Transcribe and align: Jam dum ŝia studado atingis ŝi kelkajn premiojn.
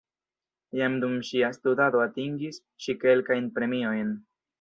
Jam 0.77 0.95
dum 1.03 1.11
ŝia 1.27 1.51
studado 1.57 2.01
atingis 2.05 2.57
ŝi 2.87 2.97
kelkajn 3.05 3.51
premiojn. 3.59 4.11